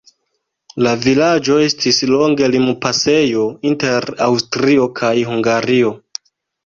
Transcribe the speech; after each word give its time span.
La 0.85 0.93
vilaĝo 1.03 1.57
estis 1.65 1.99
longe 2.13 2.49
limpasejo 2.55 3.45
inter 3.73 4.09
Aŭstrio 4.29 4.89
kaj 5.03 5.13
Hungario. 5.33 5.93